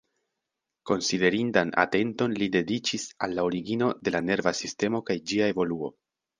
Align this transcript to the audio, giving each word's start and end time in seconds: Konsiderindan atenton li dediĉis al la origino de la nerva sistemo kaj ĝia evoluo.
Konsiderindan 0.89 1.73
atenton 1.83 2.33
li 2.43 2.49
dediĉis 2.57 3.07
al 3.29 3.39
la 3.41 3.47
origino 3.53 3.93
de 4.09 4.17
la 4.19 4.25
nerva 4.33 4.57
sistemo 4.65 5.07
kaj 5.11 5.21
ĝia 5.33 5.55
evoluo. 5.57 5.97